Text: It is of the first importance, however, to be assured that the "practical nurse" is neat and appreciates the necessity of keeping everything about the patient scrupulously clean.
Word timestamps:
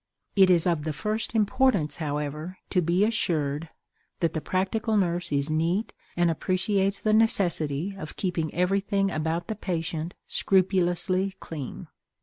It 0.35 0.49
is 0.49 0.65
of 0.65 0.81
the 0.83 0.93
first 0.93 1.35
importance, 1.35 1.97
however, 1.97 2.57
to 2.71 2.81
be 2.81 3.05
assured 3.05 3.69
that 4.19 4.33
the 4.33 4.41
"practical 4.41 4.97
nurse" 4.97 5.31
is 5.31 5.51
neat 5.51 5.93
and 6.17 6.31
appreciates 6.31 6.99
the 6.99 7.13
necessity 7.13 7.93
of 7.95 8.15
keeping 8.15 8.51
everything 8.51 9.11
about 9.11 9.45
the 9.45 9.53
patient 9.53 10.15
scrupulously 10.25 11.35
clean. 11.39 11.85